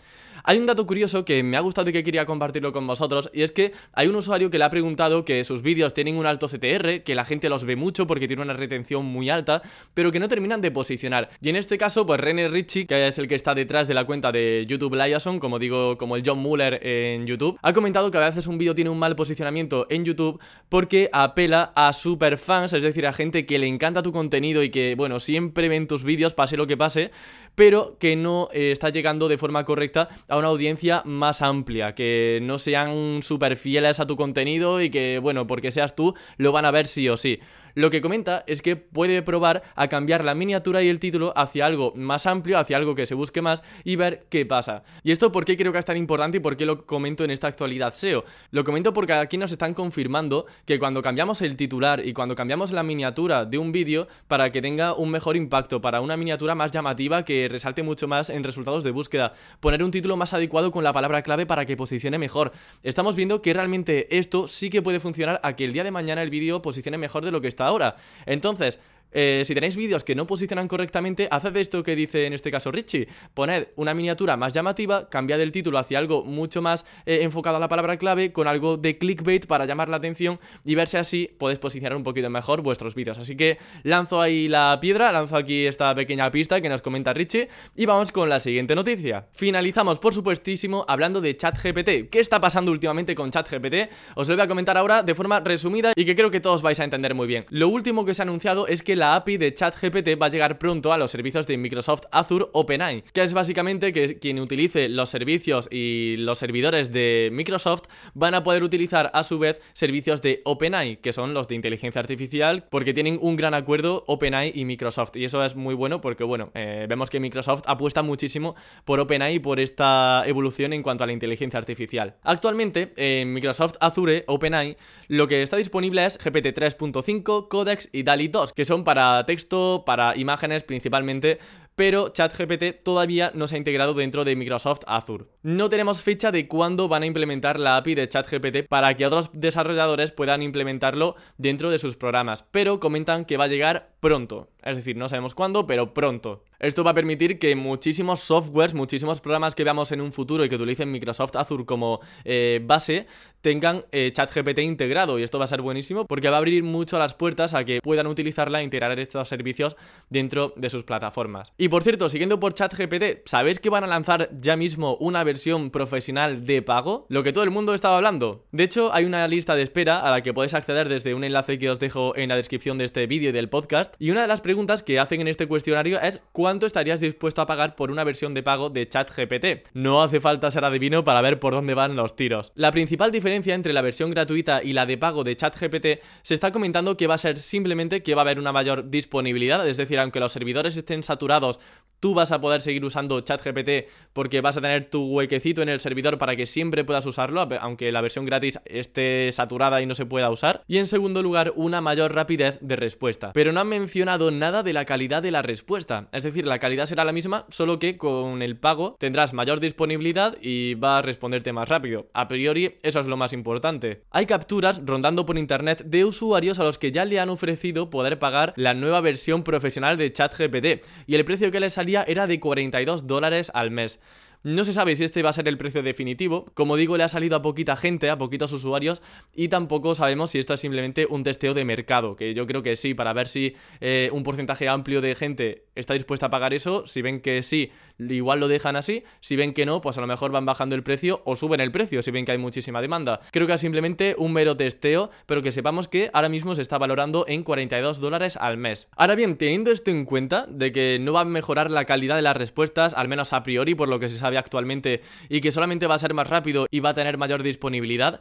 Hay 0.46 0.58
un 0.58 0.66
dato 0.66 0.86
curioso 0.86 1.24
que 1.24 1.42
me 1.42 1.56
ha 1.56 1.60
gustado 1.60 1.88
y 1.88 1.94
que 1.94 2.04
quería 2.04 2.26
compartirlo 2.26 2.70
con 2.70 2.86
vosotros, 2.86 3.30
y 3.32 3.44
es 3.44 3.50
que 3.50 3.72
hay 3.94 4.08
un 4.08 4.16
usuario 4.16 4.50
que 4.50 4.58
le 4.58 4.64
ha 4.64 4.68
preguntado 4.68 5.24
que 5.24 5.42
sus 5.42 5.62
vídeos 5.62 5.94
tienen 5.94 6.18
un 6.18 6.26
alto 6.26 6.48
CTR, 6.48 7.02
que 7.02 7.14
la 7.14 7.24
gente 7.24 7.48
los 7.48 7.64
ve 7.64 7.76
mucho 7.76 8.06
porque 8.06 8.26
tiene 8.26 8.42
una 8.42 8.52
retención 8.52 9.06
muy 9.06 9.30
alta, 9.30 9.62
pero 9.94 10.12
que 10.12 10.20
no 10.20 10.28
terminan 10.28 10.60
de 10.60 10.70
posicionar. 10.70 11.30
Y 11.40 11.48
en 11.48 11.56
este 11.56 11.78
caso, 11.78 12.04
pues 12.04 12.20
René 12.20 12.48
Ritchie, 12.48 12.86
que 12.86 13.08
es 13.08 13.16
el 13.16 13.26
que 13.26 13.36
está 13.36 13.54
detrás 13.54 13.88
de 13.88 13.94
la 13.94 14.04
cuenta 14.04 14.32
de 14.32 14.66
YouTube 14.68 14.94
Liason, 14.94 15.40
como 15.40 15.58
digo, 15.58 15.96
como 15.96 16.14
el 16.14 16.22
John 16.26 16.40
Muller 16.40 16.78
en 16.86 17.26
YouTube, 17.26 17.58
ha 17.62 17.72
comentado 17.72 18.10
que 18.10 18.18
a 18.18 18.28
veces 18.28 18.46
un 18.46 18.58
vídeo 18.58 18.74
tiene 18.74 18.90
un 18.90 18.98
mal 18.98 19.16
posicionamiento 19.16 19.86
en 19.88 20.04
YouTube 20.04 20.42
porque 20.68 21.08
apela 21.14 21.72
a 21.74 21.94
superfans, 21.94 22.74
es 22.74 22.82
decir, 22.82 23.06
a 23.06 23.14
gente 23.14 23.46
que 23.46 23.58
le 23.58 23.66
encanta 23.66 24.02
tu 24.02 24.12
contenido 24.12 24.62
y 24.62 24.68
que, 24.68 24.94
bueno, 24.94 25.20
siempre 25.20 25.70
ven 25.70 25.86
tus 25.86 26.02
vídeos, 26.02 26.34
pase 26.34 26.58
lo 26.58 26.66
que 26.66 26.76
pase, 26.76 27.12
pero 27.54 27.96
que 27.98 28.14
no 28.14 28.50
eh, 28.52 28.72
está 28.72 28.90
llegando 28.90 29.28
de 29.28 29.38
forma 29.38 29.64
correcta 29.64 30.10
una 30.36 30.48
audiencia 30.48 31.02
más 31.04 31.42
amplia, 31.42 31.94
que 31.94 32.40
no 32.42 32.58
sean 32.58 33.22
súper 33.22 33.56
fieles 33.56 34.00
a 34.00 34.06
tu 34.06 34.16
contenido 34.16 34.80
y 34.80 34.90
que, 34.90 35.18
bueno, 35.20 35.46
porque 35.46 35.70
seas 35.70 35.94
tú, 35.94 36.14
lo 36.36 36.52
van 36.52 36.64
a 36.64 36.70
ver 36.70 36.86
sí 36.86 37.08
o 37.08 37.16
sí. 37.16 37.40
Lo 37.74 37.90
que 37.90 38.00
comenta 38.00 38.44
es 38.46 38.62
que 38.62 38.76
puede 38.76 39.22
probar 39.22 39.62
a 39.74 39.88
cambiar 39.88 40.24
la 40.24 40.34
miniatura 40.34 40.82
y 40.82 40.88
el 40.88 41.00
título 41.00 41.32
hacia 41.36 41.66
algo 41.66 41.92
más 41.96 42.24
amplio, 42.26 42.56
hacia 42.56 42.76
algo 42.76 42.94
que 42.94 43.04
se 43.06 43.14
busque 43.14 43.42
más 43.42 43.64
y 43.82 43.96
ver 43.96 44.26
qué 44.28 44.46
pasa. 44.46 44.84
Y 45.02 45.10
esto 45.10 45.32
por 45.32 45.44
qué 45.44 45.56
creo 45.56 45.72
que 45.72 45.80
es 45.80 45.84
tan 45.84 45.96
importante 45.96 46.36
y 46.36 46.40
por 46.40 46.56
qué 46.56 46.66
lo 46.66 46.86
comento 46.86 47.24
en 47.24 47.32
esta 47.32 47.48
actualidad 47.48 47.94
SEO. 47.94 48.24
Lo 48.52 48.62
comento 48.62 48.92
porque 48.92 49.14
aquí 49.14 49.38
nos 49.38 49.50
están 49.50 49.74
confirmando 49.74 50.46
que 50.66 50.78
cuando 50.78 51.02
cambiamos 51.02 51.42
el 51.42 51.56
titular 51.56 52.06
y 52.06 52.12
cuando 52.12 52.36
cambiamos 52.36 52.70
la 52.70 52.84
miniatura 52.84 53.44
de 53.44 53.58
un 53.58 53.72
vídeo 53.72 54.06
para 54.28 54.52
que 54.52 54.62
tenga 54.62 54.94
un 54.94 55.10
mejor 55.10 55.36
impacto, 55.36 55.80
para 55.80 56.00
una 56.00 56.16
miniatura 56.16 56.54
más 56.54 56.70
llamativa 56.70 57.24
que 57.24 57.48
resalte 57.48 57.82
mucho 57.82 58.06
más 58.06 58.30
en 58.30 58.44
resultados 58.44 58.84
de 58.84 58.92
búsqueda, 58.92 59.32
poner 59.58 59.82
un 59.82 59.90
título 59.90 60.16
más 60.16 60.32
adecuado 60.32 60.70
con 60.70 60.84
la 60.84 60.92
palabra 60.92 61.22
clave 61.22 61.44
para 61.44 61.66
que 61.66 61.76
posicione 61.76 62.18
mejor. 62.18 62.52
Estamos 62.84 63.16
viendo 63.16 63.42
que 63.42 63.52
realmente 63.52 64.16
esto 64.16 64.46
sí 64.46 64.70
que 64.70 64.80
puede 64.80 65.00
funcionar 65.00 65.40
a 65.42 65.56
que 65.56 65.64
el 65.64 65.72
día 65.72 65.82
de 65.82 65.90
mañana 65.90 66.22
el 66.22 66.30
vídeo 66.30 66.62
posicione 66.62 66.98
mejor 66.98 67.24
de 67.24 67.32
lo 67.32 67.40
que 67.40 67.48
está 67.48 67.63
ahora. 67.66 67.96
Entonces, 68.26 68.78
eh, 69.14 69.42
si 69.44 69.54
tenéis 69.54 69.76
vídeos 69.76 70.04
que 70.04 70.14
no 70.14 70.26
posicionan 70.26 70.68
correctamente, 70.68 71.28
haced 71.30 71.56
esto 71.56 71.82
que 71.82 71.96
dice 71.96 72.26
en 72.26 72.32
este 72.32 72.50
caso 72.50 72.70
Richie. 72.70 73.08
Poned 73.32 73.68
una 73.76 73.94
miniatura 73.94 74.36
más 74.36 74.52
llamativa, 74.52 75.08
cambiad 75.08 75.40
el 75.40 75.52
título 75.52 75.78
hacia 75.78 75.98
algo 75.98 76.24
mucho 76.24 76.60
más 76.60 76.84
eh, 77.06 77.20
enfocado 77.22 77.56
a 77.56 77.60
la 77.60 77.68
palabra 77.68 77.96
clave, 77.96 78.32
con 78.32 78.48
algo 78.48 78.76
de 78.76 78.98
clickbait 78.98 79.46
para 79.46 79.66
llamar 79.66 79.88
la 79.88 79.96
atención 79.96 80.40
y 80.64 80.74
ver 80.74 80.88
si 80.88 80.96
así 80.96 81.30
podéis 81.38 81.58
posicionar 81.60 81.96
un 81.96 82.02
poquito 82.02 82.28
mejor 82.28 82.62
vuestros 82.62 82.94
vídeos. 82.94 83.18
Así 83.18 83.36
que 83.36 83.58
lanzo 83.84 84.20
ahí 84.20 84.48
la 84.48 84.78
piedra, 84.80 85.12
lanzo 85.12 85.36
aquí 85.36 85.66
esta 85.66 85.94
pequeña 85.94 86.30
pista 86.30 86.60
que 86.60 86.68
nos 86.68 86.82
comenta 86.82 87.12
Richie 87.12 87.48
y 87.76 87.86
vamos 87.86 88.10
con 88.10 88.28
la 88.28 88.40
siguiente 88.40 88.74
noticia. 88.74 89.28
Finalizamos, 89.32 89.98
por 89.98 90.12
supuestísimo, 90.12 90.84
hablando 90.88 91.20
de 91.20 91.36
ChatGPT. 91.36 92.10
¿Qué 92.10 92.20
está 92.20 92.40
pasando 92.40 92.72
últimamente 92.72 93.14
con 93.14 93.30
ChatGPT? 93.30 93.90
Os 94.16 94.28
lo 94.28 94.34
voy 94.34 94.44
a 94.44 94.48
comentar 94.48 94.76
ahora 94.76 95.02
de 95.02 95.14
forma 95.14 95.38
resumida 95.40 95.92
y 95.94 96.04
que 96.04 96.16
creo 96.16 96.30
que 96.30 96.40
todos 96.40 96.62
vais 96.62 96.80
a 96.80 96.84
entender 96.84 97.14
muy 97.14 97.28
bien. 97.28 97.46
Lo 97.50 97.68
último 97.68 98.04
que 98.04 98.14
se 98.14 98.22
ha 98.22 98.24
anunciado 98.24 98.66
es 98.66 98.82
que 98.82 98.96
la 98.96 99.03
la 99.04 99.16
API 99.16 99.36
de 99.36 99.52
ChatGPT 99.52 100.20
va 100.20 100.26
a 100.26 100.30
llegar 100.30 100.58
pronto 100.58 100.90
a 100.90 100.96
los 100.96 101.10
servicios 101.10 101.46
de 101.46 101.58
Microsoft 101.58 102.04
Azure 102.10 102.46
OpenAI, 102.52 103.04
que 103.12 103.22
es 103.22 103.34
básicamente 103.34 103.92
que 103.92 104.18
quien 104.18 104.38
utilice 104.38 104.88
los 104.88 105.10
servicios 105.10 105.68
y 105.70 106.16
los 106.16 106.38
servidores 106.38 106.90
de 106.90 107.28
Microsoft 107.30 107.82
van 108.14 108.32
a 108.32 108.42
poder 108.42 108.62
utilizar 108.62 109.10
a 109.12 109.22
su 109.22 109.38
vez 109.38 109.60
servicios 109.74 110.22
de 110.22 110.40
OpenAI, 110.44 110.96
que 111.02 111.12
son 111.12 111.34
los 111.34 111.48
de 111.48 111.54
inteligencia 111.54 112.00
artificial, 112.00 112.64
porque 112.70 112.94
tienen 112.94 113.18
un 113.20 113.36
gran 113.36 113.52
acuerdo 113.52 114.04
OpenAI 114.06 114.52
y 114.54 114.64
Microsoft. 114.64 115.16
Y 115.16 115.26
eso 115.26 115.44
es 115.44 115.54
muy 115.54 115.74
bueno 115.74 116.00
porque, 116.00 116.24
bueno, 116.24 116.50
eh, 116.54 116.86
vemos 116.88 117.10
que 117.10 117.20
Microsoft 117.20 117.64
apuesta 117.66 118.02
muchísimo 118.02 118.54
por 118.86 119.00
OpenAI 119.00 119.34
y 119.34 119.38
por 119.38 119.60
esta 119.60 120.22
evolución 120.24 120.72
en 120.72 120.82
cuanto 120.82 121.04
a 121.04 121.06
la 121.06 121.12
inteligencia 121.12 121.58
artificial. 121.58 122.14
Actualmente, 122.22 122.94
en 122.96 123.34
Microsoft 123.34 123.74
Azure 123.80 124.24
OpenAI, 124.28 124.78
lo 125.08 125.28
que 125.28 125.42
está 125.42 125.58
disponible 125.58 126.06
es 126.06 126.16
GPT 126.16 126.56
3.5, 126.56 127.48
Codex 127.48 127.90
y 127.92 128.02
DALI 128.02 128.28
2, 128.28 128.54
que 128.54 128.64
son 128.64 128.82
para 128.82 128.93
para 128.94 129.26
texto, 129.26 129.82
para 129.84 130.16
imágenes 130.16 130.62
principalmente, 130.62 131.40
pero 131.74 132.10
ChatGPT 132.10 132.84
todavía 132.84 133.32
no 133.34 133.48
se 133.48 133.56
ha 133.56 133.58
integrado 133.58 133.92
dentro 133.94 134.24
de 134.24 134.36
Microsoft 134.36 134.82
Azure. 134.86 135.24
No 135.42 135.68
tenemos 135.68 136.00
fecha 136.00 136.30
de 136.30 136.46
cuándo 136.46 136.86
van 136.86 137.02
a 137.02 137.06
implementar 137.06 137.58
la 137.58 137.76
API 137.76 137.96
de 137.96 138.08
ChatGPT 138.08 138.68
para 138.68 138.94
que 138.94 139.04
otros 139.04 139.30
desarrolladores 139.32 140.12
puedan 140.12 140.42
implementarlo 140.42 141.16
dentro 141.36 141.70
de 141.70 141.80
sus 141.80 141.96
programas, 141.96 142.44
pero 142.52 142.78
comentan 142.78 143.24
que 143.24 143.36
va 143.36 143.44
a 143.44 143.48
llegar 143.48 143.94
pronto. 143.98 144.50
Es 144.62 144.76
decir, 144.76 144.96
no 144.96 145.08
sabemos 145.08 145.34
cuándo, 145.34 145.66
pero 145.66 145.92
pronto. 145.92 146.44
Esto 146.60 146.84
va 146.84 146.92
a 146.92 146.94
permitir 146.94 147.38
que 147.38 147.56
muchísimos 147.56 148.20
softwares, 148.20 148.72
muchísimos 148.72 149.20
programas 149.20 149.54
que 149.54 149.64
veamos 149.64 149.92
en 149.92 150.00
un 150.00 150.12
futuro 150.12 150.44
y 150.44 150.48
que 150.48 150.54
utilicen 150.54 150.90
Microsoft 150.90 151.36
Azure 151.36 151.66
como 151.66 152.00
eh, 152.24 152.60
base, 152.64 153.06
tengan 153.44 153.84
eh, 153.92 154.10
ChatGPT 154.10 154.60
integrado. 154.60 155.18
Y 155.18 155.22
esto 155.22 155.38
va 155.38 155.44
a 155.44 155.48
ser 155.48 155.60
buenísimo 155.60 156.06
porque 156.06 156.30
va 156.30 156.36
a 156.36 156.38
abrir 156.38 156.64
mucho 156.64 156.98
las 156.98 157.12
puertas 157.12 157.52
a 157.52 157.62
que 157.64 157.80
puedan 157.82 158.06
utilizarla 158.06 158.60
e 158.60 158.64
integrar 158.64 158.98
estos 158.98 159.28
servicios 159.28 159.76
dentro 160.08 160.54
de 160.56 160.70
sus 160.70 160.84
plataformas. 160.84 161.52
Y 161.58 161.68
por 161.68 161.82
cierto, 161.82 162.08
siguiendo 162.08 162.40
por 162.40 162.54
ChatGPT, 162.54 163.26
¿sabéis 163.26 163.60
que 163.60 163.68
van 163.68 163.84
a 163.84 163.86
lanzar 163.86 164.30
ya 164.40 164.56
mismo 164.56 164.96
una 164.96 165.22
versión 165.24 165.70
profesional 165.70 166.46
de 166.46 166.62
pago? 166.62 167.04
Lo 167.10 167.22
que 167.22 167.34
todo 167.34 167.44
el 167.44 167.50
mundo 167.50 167.74
estaba 167.74 167.98
hablando. 167.98 168.46
De 168.50 168.64
hecho, 168.64 168.94
hay 168.94 169.04
una 169.04 169.28
lista 169.28 169.54
de 169.54 169.62
espera 169.62 170.00
a 170.00 170.10
la 170.10 170.22
que 170.22 170.32
podéis 170.32 170.54
acceder 170.54 170.88
desde 170.88 171.12
un 171.12 171.22
enlace 171.22 171.58
que 171.58 171.68
os 171.68 171.78
dejo 171.78 172.16
en 172.16 172.30
la 172.30 172.36
descripción 172.36 172.78
de 172.78 172.86
este 172.86 173.06
vídeo 173.06 173.28
y 173.28 173.32
del 173.32 173.50
podcast, 173.50 173.94
Y 173.98 174.10
una 174.10 174.22
de 174.22 174.28
las 174.28 174.40
preguntas 174.40 174.82
que 174.82 174.98
hacen 174.98 175.20
en 175.20 175.28
este 175.28 175.46
cuestionario 175.46 176.00
es 176.00 176.22
¿cuánto 176.32 176.64
estarías 176.64 177.00
dispuesto 177.00 177.42
a 177.42 177.46
pagar 177.46 177.76
por 177.76 177.90
una 177.90 178.04
versión 178.04 178.32
de 178.32 178.42
pago 178.42 178.70
de 178.70 178.88
ChatGPT? 178.88 179.68
No 179.74 180.02
hace 180.02 180.22
falta 180.22 180.50
ser 180.50 180.64
adivino 180.64 181.04
para 181.04 181.20
ver 181.20 181.40
por 181.40 181.52
dónde 181.52 181.74
van 181.74 181.94
los 181.94 182.16
tiros. 182.16 182.50
La 182.54 182.72
principal 182.72 183.12
diferencia 183.12 183.33
entre 183.34 183.72
la 183.72 183.82
versión 183.82 184.10
gratuita 184.10 184.62
y 184.62 184.72
la 184.72 184.86
de 184.86 184.98
pago 184.98 185.24
de 185.24 185.36
ChatGPT 185.36 185.86
se 186.22 186.34
está 186.34 186.52
comentando 186.52 186.96
que 186.96 187.06
va 187.06 187.14
a 187.14 187.18
ser 187.18 187.38
simplemente 187.38 188.02
que 188.02 188.14
va 188.14 188.22
a 188.22 188.24
haber 188.24 188.38
una 188.38 188.52
mayor 188.52 188.90
disponibilidad, 188.90 189.66
es 189.68 189.76
decir, 189.76 189.98
aunque 189.98 190.20
los 190.20 190.32
servidores 190.32 190.76
estén 190.76 191.02
saturados, 191.02 191.60
tú 192.00 192.12
vas 192.12 192.32
a 192.32 192.40
poder 192.40 192.60
seguir 192.60 192.84
usando 192.84 193.20
ChatGPT 193.20 193.88
porque 194.12 194.40
vas 194.40 194.56
a 194.56 194.60
tener 194.60 194.84
tu 194.84 195.06
huequecito 195.06 195.62
en 195.62 195.70
el 195.70 195.80
servidor 195.80 196.18
para 196.18 196.36
que 196.36 196.44
siempre 196.44 196.84
puedas 196.84 197.06
usarlo, 197.06 197.48
aunque 197.60 197.92
la 197.92 198.02
versión 198.02 198.26
gratis 198.26 198.58
esté 198.66 199.30
saturada 199.32 199.80
y 199.80 199.86
no 199.86 199.94
se 199.94 200.04
pueda 200.04 200.28
usar. 200.28 200.62
Y 200.68 200.76
en 200.76 200.86
segundo 200.86 201.22
lugar, 201.22 201.54
una 201.56 201.80
mayor 201.80 202.14
rapidez 202.14 202.58
de 202.60 202.76
respuesta. 202.76 203.32
Pero 203.32 203.52
no 203.52 203.60
han 203.60 203.68
mencionado 203.68 204.30
nada 204.30 204.62
de 204.62 204.74
la 204.74 204.84
calidad 204.84 205.22
de 205.22 205.30
la 205.30 205.40
respuesta. 205.40 206.08
Es 206.12 206.24
decir, 206.24 206.46
la 206.46 206.58
calidad 206.58 206.84
será 206.84 207.04
la 207.04 207.12
misma, 207.12 207.46
solo 207.48 207.78
que 207.78 207.96
con 207.96 208.42
el 208.42 208.58
pago 208.58 208.96
tendrás 208.98 209.32
mayor 209.32 209.60
disponibilidad 209.60 210.36
y 210.42 210.74
va 210.74 210.98
a 210.98 211.02
responderte 211.02 211.54
más 211.54 211.70
rápido. 211.70 212.08
A 212.12 212.28
priori, 212.28 212.76
eso 212.82 213.00
es 213.00 213.06
lo 213.06 213.16
más 213.16 213.23
importante. 213.32 214.02
Hay 214.10 214.26
capturas 214.26 214.80
rondando 214.84 215.24
por 215.24 215.38
internet 215.38 215.84
de 215.84 216.04
usuarios 216.04 216.58
a 216.58 216.64
los 216.64 216.78
que 216.78 216.92
ya 216.92 217.04
le 217.04 217.20
han 217.20 217.28
ofrecido 217.28 217.90
poder 217.90 218.18
pagar 218.18 218.52
la 218.56 218.74
nueva 218.74 219.00
versión 219.00 219.42
profesional 219.42 219.96
de 219.96 220.12
ChatGPT 220.12 220.84
y 221.06 221.14
el 221.14 221.24
precio 221.24 221.50
que 221.50 221.60
les 221.60 221.74
salía 221.74 222.04
era 222.06 222.26
de 222.26 222.40
42 222.40 223.06
dólares 223.06 223.50
al 223.54 223.70
mes. 223.70 224.00
No 224.44 224.66
se 224.66 224.74
sabe 224.74 224.94
si 224.94 225.04
este 225.04 225.22
va 225.22 225.30
a 225.30 225.32
ser 225.32 225.48
el 225.48 225.56
precio 225.56 225.82
definitivo. 225.82 226.44
Como 226.52 226.76
digo, 226.76 226.98
le 226.98 227.04
ha 227.04 227.08
salido 227.08 227.34
a 227.34 227.40
poquita 227.40 227.76
gente, 227.76 228.10
a 228.10 228.18
poquitos 228.18 228.52
usuarios, 228.52 229.00
y 229.34 229.48
tampoco 229.48 229.94
sabemos 229.94 230.32
si 230.32 230.38
esto 230.38 230.52
es 230.52 230.60
simplemente 230.60 231.06
un 231.08 231.24
testeo 231.24 231.54
de 231.54 231.64
mercado, 231.64 232.14
que 232.14 232.34
yo 232.34 232.46
creo 232.46 232.62
que 232.62 232.76
sí, 232.76 232.92
para 232.92 233.14
ver 233.14 233.26
si 233.26 233.56
eh, 233.80 234.10
un 234.12 234.22
porcentaje 234.22 234.68
amplio 234.68 235.00
de 235.00 235.14
gente 235.14 235.64
está 235.74 235.94
dispuesta 235.94 236.26
a 236.26 236.30
pagar 236.30 236.52
eso. 236.52 236.86
Si 236.86 237.00
ven 237.00 237.22
que 237.22 237.42
sí, 237.42 237.72
igual 237.98 238.38
lo 238.38 238.48
dejan 238.48 238.76
así. 238.76 239.02
Si 239.20 239.34
ven 239.34 239.54
que 239.54 239.64
no, 239.64 239.80
pues 239.80 239.96
a 239.96 240.02
lo 240.02 240.06
mejor 240.06 240.30
van 240.30 240.44
bajando 240.44 240.74
el 240.74 240.82
precio 240.82 241.22
o 241.24 241.36
suben 241.36 241.60
el 241.60 241.72
precio 241.72 242.02
si 242.02 242.10
ven 242.10 242.26
que 242.26 242.32
hay 242.32 242.38
muchísima 242.38 242.82
demanda. 242.82 243.20
Creo 243.30 243.46
que 243.46 243.54
es 243.54 243.60
simplemente 243.62 244.14
un 244.18 244.34
mero 244.34 244.58
testeo, 244.58 245.10
pero 245.24 245.40
que 245.40 245.52
sepamos 245.52 245.88
que 245.88 246.10
ahora 246.12 246.28
mismo 246.28 246.54
se 246.54 246.60
está 246.60 246.76
valorando 246.76 247.24
en 247.28 247.44
42 247.44 247.98
dólares 247.98 248.36
al 248.36 248.58
mes. 248.58 248.88
Ahora 248.94 249.14
bien, 249.14 249.38
teniendo 249.38 249.70
esto 249.70 249.90
en 249.90 250.04
cuenta, 250.04 250.44
de 250.50 250.70
que 250.70 250.98
no 251.00 251.14
va 251.14 251.22
a 251.22 251.24
mejorar 251.24 251.70
la 251.70 251.86
calidad 251.86 252.16
de 252.16 252.22
las 252.22 252.36
respuestas, 252.36 252.92
al 252.92 253.08
menos 253.08 253.32
a 253.32 253.42
priori, 253.42 253.74
por 253.74 253.88
lo 253.88 253.98
que 253.98 254.10
se 254.10 254.18
sabe 254.18 254.33
actualmente 254.36 255.02
y 255.28 255.40
que 255.40 255.52
solamente 255.52 255.86
va 255.86 255.94
a 255.94 255.98
ser 255.98 256.14
más 256.14 256.28
rápido 256.28 256.66
y 256.70 256.80
va 256.80 256.90
a 256.90 256.94
tener 256.94 257.18
mayor 257.18 257.42
disponibilidad, 257.42 258.20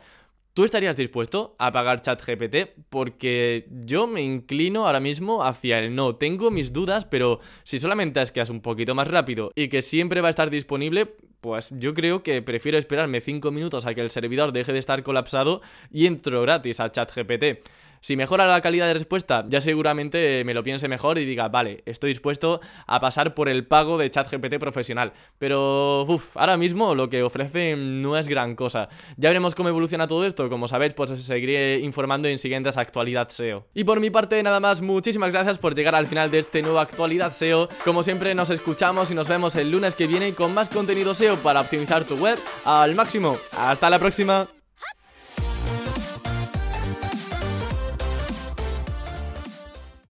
¿Tú 0.53 0.63
estarías 0.63 0.95
dispuesto 0.95 1.55
a 1.57 1.71
pagar 1.71 2.01
ChatGPT? 2.01 2.77
Porque 2.89 3.65
yo 3.71 4.05
me 4.05 4.21
inclino 4.21 4.85
ahora 4.85 4.99
mismo 4.99 5.43
hacia 5.43 5.79
el 5.79 5.95
no. 5.95 6.15
Tengo 6.15 6.51
mis 6.51 6.71
dudas, 6.71 7.05
pero 7.05 7.39
si 7.63 7.79
solamente 7.79 8.21
es 8.21 8.31
que 8.31 8.39
es 8.39 8.51
un 8.51 8.61
poquito 8.61 8.93
más 8.93 9.07
rápido 9.07 9.51
y 9.55 9.67
que 9.67 9.81
siempre 9.81 10.21
va 10.21 10.27
a 10.27 10.29
estar 10.29 10.51
disponible, 10.51 11.15
pues 11.41 11.71
yo 11.71 11.95
creo 11.95 12.21
que 12.21 12.43
prefiero 12.43 12.77
esperarme 12.77 13.19
5 13.19 13.49
minutos 13.49 13.87
a 13.87 13.95
que 13.95 14.01
el 14.01 14.11
servidor 14.11 14.51
deje 14.51 14.73
de 14.73 14.77
estar 14.77 15.01
colapsado 15.01 15.61
y 15.89 16.05
entro 16.05 16.43
gratis 16.43 16.79
a 16.79 16.91
ChatGPT. 16.91 17.67
Si 18.03 18.17
mejora 18.17 18.45
la 18.45 18.59
calidad 18.59 18.87
de 18.87 18.95
respuesta, 18.95 19.45
ya 19.47 19.61
seguramente 19.61 20.43
me 20.43 20.53
lo 20.53 20.61
piense 20.61 20.89
mejor 20.89 21.17
y 21.17 21.23
diga, 21.25 21.47
vale, 21.47 21.83
estoy 21.85 22.09
dispuesto 22.09 22.59
a 22.85 22.99
pasar 22.99 23.33
por 23.33 23.47
el 23.47 23.65
pago 23.65 23.97
de 23.97 24.11
ChatGPT 24.11 24.59
profesional. 24.59 25.13
Pero, 25.39 26.03
uff, 26.03 26.35
ahora 26.35 26.57
mismo 26.57 26.95
lo 26.95 27.09
que 27.09 27.23
ofrece 27.23 27.77
no 27.77 28.17
es 28.17 28.27
gran 28.27 28.57
cosa. 28.57 28.89
Ya 29.15 29.29
veremos 29.29 29.55
cómo 29.55 29.69
evoluciona 29.69 30.05
todo 30.05 30.25
esto. 30.25 30.49
Como 30.49 30.67
sabéis, 30.67 30.93
pues 30.93 31.11
seguiré 31.11 31.79
informando 31.79 32.27
en 32.27 32.39
siguientes 32.39 32.75
actualidad 32.75 33.29
SEO. 33.29 33.67
Y 33.73 33.85
por 33.85 34.01
mi 34.01 34.09
parte, 34.09 34.43
nada 34.43 34.59
más, 34.59 34.81
muchísimas 34.81 35.31
gracias 35.31 35.57
por 35.57 35.73
llegar 35.73 35.95
al 35.95 36.07
final 36.07 36.29
de 36.29 36.39
este 36.39 36.61
nuevo 36.61 36.79
actualidad 36.79 37.31
SEO. 37.31 37.69
Como 37.85 38.03
siempre, 38.03 38.35
nos 38.35 38.49
escuchamos 38.49 39.11
y 39.11 39.15
nos 39.15 39.29
vemos 39.29 39.55
el 39.55 39.71
lunes 39.71 39.95
que 39.95 40.07
viene 40.07 40.35
con 40.35 40.53
más 40.53 40.69
contenido 40.69 41.13
SEO 41.13 41.37
para 41.37 41.61
optimizar 41.61 42.03
tu 42.03 42.15
web 42.15 42.37
al 42.65 42.95
máximo. 42.95 43.37
Hasta 43.53 43.89
la 43.89 43.97
próxima. 43.97 44.45